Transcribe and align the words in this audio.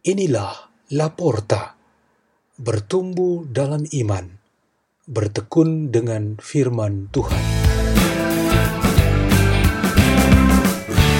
Inilah 0.00 0.72
Laporta, 0.96 1.76
bertumbuh 2.56 3.44
dalam 3.44 3.84
iman, 3.84 4.32
bertekun 5.04 5.92
dengan 5.92 6.40
firman 6.40 7.12
Tuhan. 7.12 7.44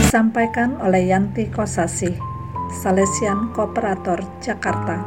Disampaikan 0.00 0.80
oleh 0.80 1.04
Yanti 1.04 1.52
Kosasi, 1.52 2.16
Salesian 2.80 3.52
Kooperator 3.52 4.24
Jakarta. 4.40 5.04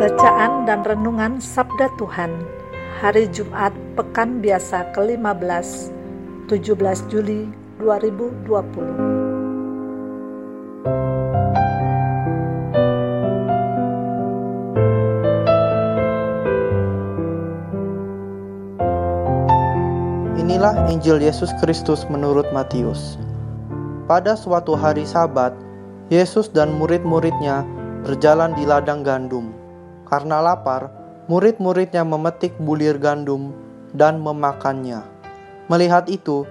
Bacaan 0.00 0.64
dan 0.64 0.80
Renungan 0.88 1.36
Sabda 1.36 1.92
Tuhan 2.00 2.59
Hari 2.98 3.30
Jumat 3.30 3.70
Pekan 3.94 4.42
Biasa 4.42 4.90
ke-15 4.90 5.94
17 6.50 7.06
Juli 7.06 7.46
2020 7.78 8.50
Inilah 20.42 20.90
Injil 20.90 21.22
Yesus 21.22 21.54
Kristus 21.62 22.02
menurut 22.10 22.50
Matius. 22.50 23.14
Pada 24.10 24.34
suatu 24.34 24.74
hari 24.74 25.06
Sabat, 25.06 25.54
Yesus 26.10 26.50
dan 26.50 26.74
murid-muridnya 26.74 27.62
berjalan 28.02 28.50
di 28.58 28.66
ladang 28.66 29.06
gandum 29.06 29.54
karena 30.10 30.42
lapar, 30.42 30.99
murid-muridnya 31.30 32.02
memetik 32.02 32.58
bulir 32.58 32.98
gandum 32.98 33.54
dan 33.94 34.18
memakannya. 34.18 35.06
Melihat 35.70 36.10
itu, 36.10 36.42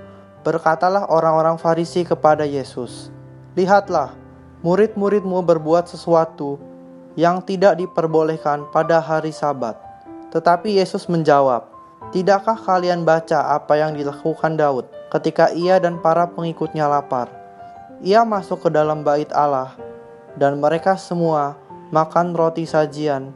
berkatalah 0.47 1.03
orang-orang 1.11 1.59
Farisi 1.59 2.07
kepada 2.07 2.47
Yesus, 2.47 3.11
"Lihatlah, 3.59 4.15
murid-muridmu 4.63 5.43
berbuat 5.43 5.91
sesuatu 5.91 6.55
yang 7.19 7.43
tidak 7.43 7.75
diperbolehkan 7.75 8.71
pada 8.71 9.03
hari 9.03 9.35
Sabat." 9.35 9.75
Tetapi 10.31 10.79
Yesus 10.79 11.11
menjawab, 11.11 11.67
"Tidakkah 12.15 12.55
kalian 12.55 13.03
baca 13.03 13.59
apa 13.59 13.75
yang 13.75 13.99
dilakukan 13.99 14.55
Daud 14.55 14.87
ketika 15.11 15.51
ia 15.51 15.75
dan 15.83 15.99
para 15.99 16.23
pengikutnya 16.31 16.87
lapar? 16.87 17.27
Ia 17.99 18.23
masuk 18.23 18.63
ke 18.63 18.69
dalam 18.71 19.03
bait 19.03 19.27
Allah, 19.35 19.75
dan 20.39 20.55
mereka 20.55 20.95
semua 20.95 21.59
makan 21.91 22.31
roti 22.31 22.63
sajian 22.63 23.35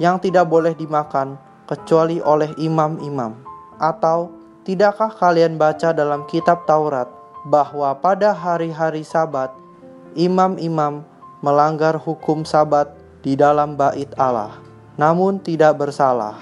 yang 0.00 0.16
tidak 0.16 0.48
boleh 0.48 0.72
dimakan 0.72 1.36
kecuali 1.68 2.24
oleh 2.24 2.56
imam-imam? 2.56 3.36
Atau 3.76 4.32
tidakkah 4.64 5.12
kalian 5.12 5.60
baca 5.60 5.92
dalam 5.92 6.24
kitab 6.24 6.64
Taurat 6.64 7.06
bahwa 7.44 7.92
pada 8.00 8.32
hari-hari 8.32 9.04
Sabat 9.04 9.52
imam-imam 10.16 11.04
melanggar 11.44 12.00
hukum 12.00 12.48
Sabat 12.48 12.88
di 13.20 13.36
dalam 13.36 13.76
bait 13.76 14.08
Allah, 14.16 14.56
namun 14.96 15.36
tidak 15.36 15.76
bersalah? 15.76 16.40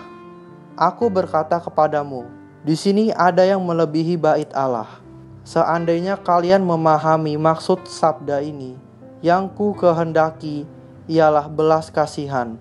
Aku 0.78 1.10
berkata 1.10 1.58
kepadamu, 1.58 2.22
di 2.62 2.78
sini 2.78 3.10
ada 3.10 3.42
yang 3.42 3.58
melebihi 3.58 4.14
bait 4.14 4.50
Allah. 4.54 5.02
Seandainya 5.42 6.14
kalian 6.14 6.62
memahami 6.62 7.34
maksud 7.34 7.88
sabda 7.90 8.38
ini, 8.44 8.78
yang 9.18 9.50
ku 9.50 9.74
kehendaki 9.74 10.68
ialah 11.10 11.50
belas 11.50 11.90
kasihan 11.90 12.60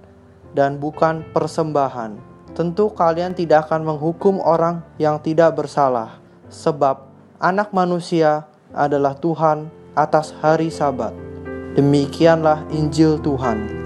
dan 0.57 0.81
bukan 0.81 1.22
persembahan. 1.29 2.18
Tentu 2.57 2.90
kalian 2.90 3.38
tidak 3.38 3.69
akan 3.69 3.85
menghukum 3.85 4.41
orang 4.41 4.81
yang 4.97 5.22
tidak 5.22 5.53
bersalah, 5.53 6.18
sebab 6.50 7.06
Anak 7.38 7.69
Manusia 7.69 8.50
adalah 8.73 9.13
Tuhan 9.13 9.69
atas 9.94 10.34
hari 10.41 10.73
Sabat. 10.73 11.13
Demikianlah 11.78 12.66
Injil 12.73 13.22
Tuhan. 13.22 13.76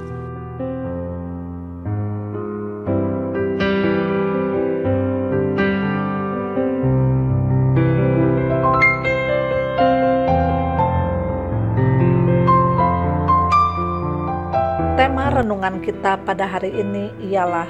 Kita 15.82 16.22
pada 16.22 16.46
hari 16.46 16.70
ini 16.78 17.10
ialah 17.34 17.66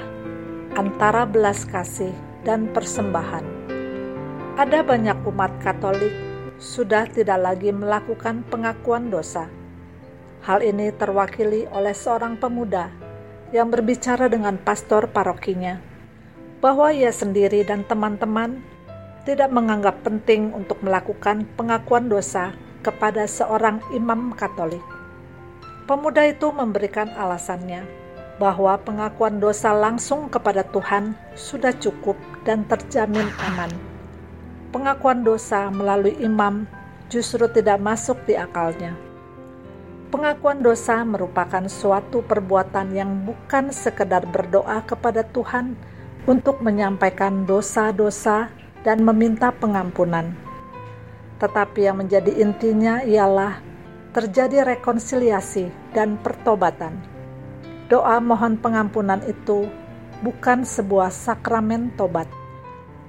antara 0.75 1.23
belas 1.23 1.63
kasih 1.63 2.11
dan 2.44 2.67
persembahan. 2.75 3.44
Ada 4.59 4.83
banyak 4.83 5.23
umat 5.31 5.55
Katolik 5.63 6.11
sudah 6.59 7.07
tidak 7.07 7.39
lagi 7.39 7.72
melakukan 7.72 8.44
pengakuan 8.51 9.07
dosa. 9.07 9.47
Hal 10.44 10.59
ini 10.59 10.91
terwakili 10.91 11.72
oleh 11.72 11.95
seorang 11.95 12.35
pemuda 12.35 12.91
yang 13.55 13.72
berbicara 13.72 14.28
dengan 14.28 14.59
pastor 14.59 15.07
parokinya 15.07 15.79
bahwa 16.59 16.91
ia 16.91 17.16
sendiri 17.16 17.63
dan 17.63 17.88
teman-teman 17.88 18.59
tidak 19.23 19.47
menganggap 19.55 20.03
penting 20.03 20.51
untuk 20.51 20.83
melakukan 20.83 21.47
pengakuan 21.55 22.11
dosa 22.11 22.51
kepada 22.83 23.23
seorang 23.23 23.79
imam 23.95 24.35
Katolik. 24.35 24.83
Pemuda 25.88 26.28
itu 26.28 26.51
memberikan 26.51 27.07
alasannya 27.16 28.00
bahwa 28.41 28.74
pengakuan 28.81 29.38
dosa 29.38 29.69
langsung 29.69 30.25
kepada 30.25 30.66
Tuhan 30.66 31.13
sudah 31.38 31.69
cukup 31.78 32.18
dan 32.41 32.66
terjamin 32.66 33.29
aman. 33.46 33.69
Pengakuan 34.74 35.22
dosa 35.22 35.69
melalui 35.69 36.18
imam 36.18 36.66
justru 37.06 37.46
tidak 37.53 37.78
masuk 37.78 38.18
di 38.25 38.34
akalnya. 38.34 38.97
Pengakuan 40.09 40.66
dosa 40.66 41.06
merupakan 41.06 41.69
suatu 41.69 42.25
perbuatan 42.25 42.97
yang 42.97 43.22
bukan 43.29 43.69
sekedar 43.69 44.25
berdoa 44.25 44.81
kepada 44.90 45.22
Tuhan 45.22 45.78
untuk 46.25 46.66
menyampaikan 46.66 47.46
dosa-dosa 47.46 48.50
dan 48.81 49.06
meminta 49.06 49.53
pengampunan. 49.53 50.34
Tetapi 51.38 51.79
yang 51.85 52.02
menjadi 52.02 52.34
intinya 52.41 53.06
ialah 53.06 53.62
terjadi 54.12 54.68
rekonsiliasi 54.75 55.72
dan 55.96 56.19
pertobatan. 56.19 57.20
Doa 57.91 58.24
mohon 58.24 58.56
pengampunan 58.56 59.19
itu 59.28 59.68
bukan 60.24 60.63
sebuah 60.63 61.12
sakramen 61.12 61.91
tobat. 62.00 62.31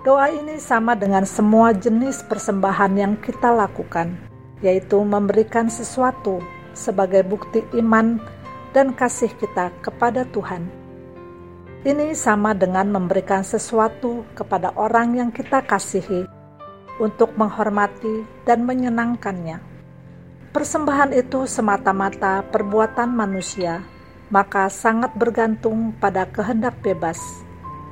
Doa 0.02 0.26
ini 0.26 0.58
sama 0.58 0.98
dengan 0.98 1.22
semua 1.22 1.70
jenis 1.70 2.26
persembahan 2.26 2.98
yang 2.98 3.14
kita 3.22 3.54
lakukan, 3.54 4.18
yaitu 4.58 4.98
memberikan 5.06 5.70
sesuatu 5.70 6.42
sebagai 6.74 7.22
bukti 7.22 7.62
iman 7.78 8.18
dan 8.74 8.90
kasih 8.90 9.30
kita 9.38 9.70
kepada 9.86 10.26
Tuhan. 10.34 10.66
Ini 11.86 12.10
sama 12.18 12.50
dengan 12.50 12.90
memberikan 12.90 13.46
sesuatu 13.46 14.26
kepada 14.34 14.74
orang 14.74 15.14
yang 15.14 15.30
kita 15.30 15.62
kasihi 15.62 16.26
untuk 16.98 17.38
menghormati 17.38 18.26
dan 18.42 18.66
menyenangkannya. 18.66 19.62
Persembahan 20.50 21.14
itu 21.14 21.46
semata-mata 21.46 22.42
perbuatan 22.50 23.14
manusia, 23.14 23.82
maka 24.32 24.72
sangat 24.72 25.12
bergantung 25.12 25.92
pada 26.00 26.24
kehendak 26.24 26.80
bebas, 26.80 27.20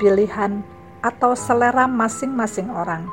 pilihan, 0.01 0.65
atau 1.05 1.37
selera 1.37 1.85
masing-masing 1.85 2.73
orang. 2.73 3.05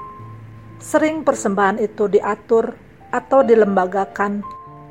Sering 0.79 1.27
persembahan 1.27 1.83
itu 1.83 2.07
diatur 2.07 2.71
atau 3.11 3.43
dilembagakan 3.43 4.43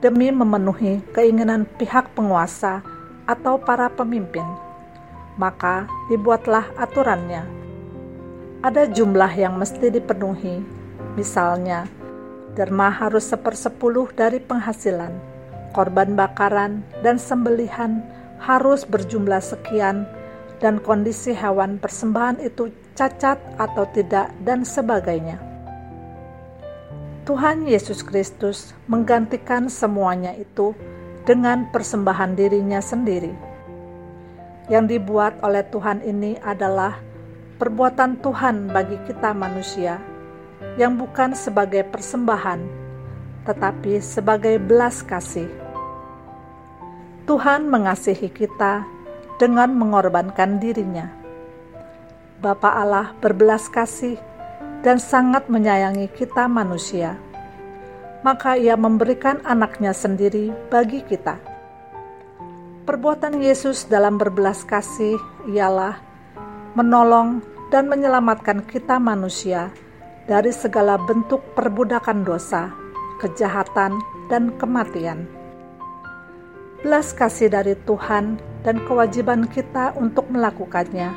demi 0.04 0.28
memenuhi 0.28 1.00
keinginan 1.16 1.64
pihak 1.80 2.12
penguasa 2.12 2.84
atau 3.24 3.56
para 3.56 3.88
pemimpin. 3.88 4.44
Maka 5.40 5.88
dibuatlah 6.12 6.68
aturannya. 6.76 7.44
Ada 8.60 8.88
jumlah 8.88 9.32
yang 9.36 9.56
mesti 9.56 9.92
dipenuhi, 9.92 10.64
misalnya 11.16 11.88
derma 12.56 12.88
harus 12.88 13.28
sepersepuluh 13.28 14.12
dari 14.16 14.40
penghasilan. 14.40 15.12
Korban 15.76 16.16
bakaran 16.16 16.80
dan 17.04 17.20
sembelihan 17.20 18.00
harus 18.40 18.84
berjumlah 18.84 19.40
sekian 19.40 20.04
dan 20.60 20.80
kondisi 20.80 21.36
hewan 21.36 21.76
persembahan 21.76 22.40
itu 22.40 22.72
cacat 22.96 23.36
atau 23.60 23.84
tidak 23.92 24.32
dan 24.44 24.64
sebagainya. 24.64 25.36
Tuhan 27.26 27.66
Yesus 27.66 28.06
Kristus 28.06 28.70
menggantikan 28.86 29.66
semuanya 29.66 30.32
itu 30.38 30.72
dengan 31.26 31.66
persembahan 31.74 32.38
dirinya 32.38 32.78
sendiri. 32.78 33.34
Yang 34.70 34.98
dibuat 34.98 35.42
oleh 35.42 35.66
Tuhan 35.66 36.06
ini 36.06 36.38
adalah 36.38 37.02
perbuatan 37.58 38.22
Tuhan 38.22 38.70
bagi 38.70 38.94
kita 39.10 39.34
manusia 39.34 39.98
yang 40.78 40.94
bukan 40.94 41.34
sebagai 41.34 41.82
persembahan, 41.90 42.62
tetapi 43.42 43.98
sebagai 43.98 44.62
belas 44.62 45.02
kasih. 45.02 45.65
Tuhan 47.26 47.66
mengasihi 47.66 48.30
kita 48.30 48.86
dengan 49.34 49.74
mengorbankan 49.74 50.62
dirinya. 50.62 51.10
Bapa 52.38 52.70
Allah 52.70 53.18
berbelas 53.18 53.66
kasih 53.66 54.14
dan 54.86 55.02
sangat 55.02 55.50
menyayangi 55.50 56.06
kita 56.14 56.46
manusia. 56.46 57.18
Maka 58.22 58.54
ia 58.54 58.78
memberikan 58.78 59.42
anaknya 59.42 59.90
sendiri 59.90 60.54
bagi 60.70 61.02
kita. 61.02 61.42
Perbuatan 62.86 63.42
Yesus 63.42 63.90
dalam 63.90 64.22
berbelas 64.22 64.62
kasih 64.62 65.18
ialah 65.50 65.98
menolong 66.78 67.42
dan 67.74 67.90
menyelamatkan 67.90 68.62
kita 68.70 69.02
manusia 69.02 69.74
dari 70.30 70.54
segala 70.54 70.94
bentuk 70.94 71.42
perbudakan 71.58 72.22
dosa, 72.22 72.70
kejahatan, 73.18 73.98
dan 74.30 74.54
kematian. 74.54 75.35
Belas 76.84 77.16
kasih 77.16 77.48
dari 77.48 77.72
Tuhan 77.88 78.36
dan 78.60 78.76
kewajiban 78.84 79.48
kita 79.48 79.96
untuk 79.96 80.28
melakukannya 80.28 81.08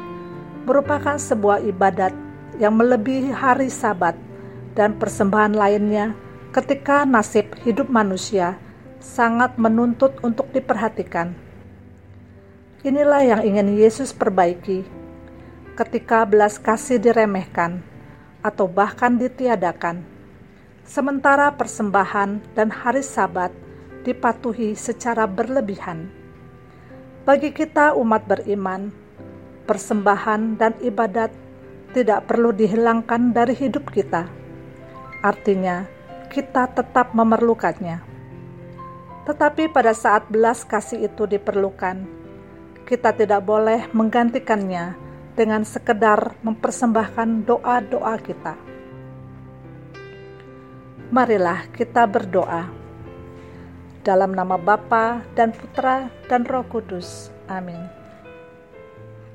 merupakan 0.63 1.19
sebuah 1.19 1.59
ibadat 1.67 2.15
yang 2.63 2.79
melebihi 2.79 3.35
hari 3.35 3.67
Sabat 3.67 4.15
dan 4.71 4.95
persembahan 4.95 5.51
lainnya 5.51 6.15
ketika 6.55 7.03
nasib 7.03 7.51
hidup 7.67 7.91
manusia 7.91 8.55
sangat 9.03 9.59
menuntut 9.59 10.15
untuk 10.23 10.47
diperhatikan. 10.55 11.35
Inilah 12.87 13.27
yang 13.27 13.41
ingin 13.43 13.75
Yesus 13.75 14.15
perbaiki 14.15 14.87
ketika 15.75 16.23
belas 16.23 16.55
kasih 16.55 17.03
diremehkan 17.03 17.83
atau 18.39 18.71
bahkan 18.71 19.19
ditiadakan, 19.19 20.07
sementara 20.87 21.51
persembahan 21.51 22.39
dan 22.55 22.71
hari 22.71 23.03
Sabat 23.03 23.51
dipatuhi 24.03 24.75
secara 24.75 25.27
berlebihan. 25.27 26.09
Bagi 27.27 27.51
kita, 27.53 27.93
umat 27.99 28.25
beriman, 28.25 28.89
persembahan 29.69 30.57
dan 30.57 30.73
ibadat 30.81 31.29
tidak 31.93 32.25
perlu 32.25 32.49
dihilangkan 32.49 33.33
dari 33.33 33.53
hidup 33.53 33.89
kita. 33.93 34.25
Artinya, 35.21 35.85
kita 36.29 36.69
tetap 36.73 37.11
memerlukannya. 37.13 38.01
Tetapi 39.25 39.69
pada 39.69 39.93
saat 39.93 40.25
belas 40.25 40.65
kasih 40.65 41.05
itu 41.05 41.29
diperlukan, 41.29 42.01
kita 42.89 43.13
tidak 43.13 43.45
boleh 43.45 43.85
menggantikannya 43.93 44.97
dengan 45.37 45.61
sekedar 45.61 46.33
mempersembahkan 46.41 47.45
doa-doa 47.45 48.15
kita. 48.17 48.57
Marilah 51.13 51.69
kita 51.73 52.05
berdoa. 52.09 52.78
Dalam 53.99 54.31
nama 54.31 54.55
Bapa 54.55 55.19
dan 55.35 55.51
Putra 55.51 56.07
dan 56.31 56.47
Roh 56.47 56.63
Kudus. 56.71 57.35
Amin. 57.51 57.83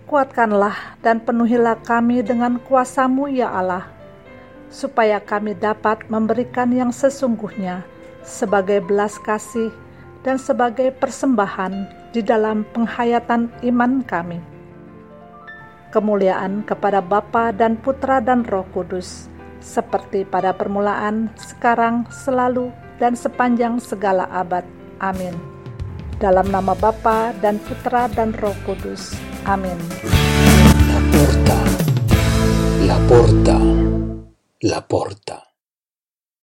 Kuatkanlah 0.08 0.96
dan 1.04 1.20
penuhilah 1.20 1.80
kami 1.84 2.24
dengan 2.24 2.56
kuasamu 2.64 3.28
ya 3.28 3.52
Allah, 3.52 3.84
supaya 4.72 5.20
kami 5.20 5.52
dapat 5.52 6.08
memberikan 6.08 6.72
yang 6.72 6.92
sesungguhnya 6.92 7.84
sebagai 8.24 8.80
belas 8.80 9.20
kasih 9.20 9.68
dan 10.24 10.40
sebagai 10.40 10.88
persembahan 10.96 11.84
di 12.16 12.24
dalam 12.24 12.64
penghayatan 12.72 13.52
iman 13.68 14.00
kami. 14.08 14.40
Kemuliaan 15.92 16.64
kepada 16.64 17.04
Bapa 17.04 17.52
dan 17.52 17.76
Putra 17.76 18.24
dan 18.24 18.48
Roh 18.48 18.64
Kudus, 18.72 19.28
seperti 19.60 20.24
pada 20.24 20.56
permulaan, 20.56 21.28
sekarang, 21.36 22.08
selalu, 22.08 22.72
dan 22.98 23.14
sepanjang 23.18 23.78
segala 23.82 24.26
abad. 24.30 24.66
Amin. 25.02 25.34
Dalam 26.22 26.48
nama 26.48 26.72
Bapa 26.78 27.34
dan 27.42 27.58
Putra 27.62 28.06
dan 28.10 28.32
Roh 28.38 28.54
Kudus. 28.64 29.14
Amin. 29.44 29.76
La 30.88 31.00
porta, 31.10 31.58
la 32.86 32.98
porta, 33.10 33.58
la 34.62 34.80
porta. 34.80 35.53